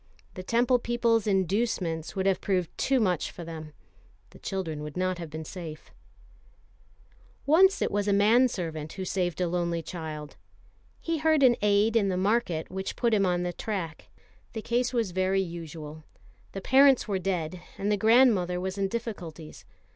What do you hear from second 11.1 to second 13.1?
heard an aside in the market which